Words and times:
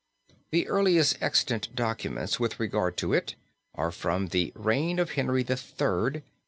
The 0.49 0.67
earliest 0.67 1.21
extant 1.21 1.75
documents 1.75 2.39
with 2.39 2.59
regard 2.59 2.97
to 2.97 3.13
it 3.13 3.35
are 3.75 3.91
from 3.91 4.29
the 4.29 4.51
Reign 4.55 4.97
of 4.97 5.11
Henry 5.11 5.45
III. 5.47 6.23